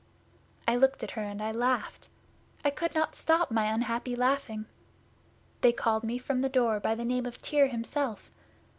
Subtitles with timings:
[0.67, 2.09] I looked at her and I laughed.
[2.65, 4.65] I could not stop my unhappy laughing.
[5.61, 8.31] They called me from the door by the name of Tyr himself.